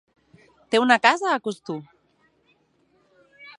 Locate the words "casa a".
1.03-1.43